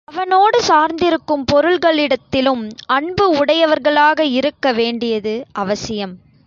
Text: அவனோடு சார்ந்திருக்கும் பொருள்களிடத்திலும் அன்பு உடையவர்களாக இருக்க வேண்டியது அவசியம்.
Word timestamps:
அவனோடு 0.07 0.59
சார்ந்திருக்கும் 0.63 1.43
பொருள்களிடத்திலும் 1.51 2.63
அன்பு 2.87 3.29
உடையவர்களாக 3.37 4.25
இருக்க 4.31 4.73
வேண்டியது 4.73 5.33
அவசியம். 5.53 6.13